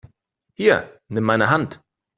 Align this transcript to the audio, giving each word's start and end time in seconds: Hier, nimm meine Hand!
Hier, 0.55 0.99
nimm 1.09 1.25
meine 1.25 1.51
Hand! 1.51 1.79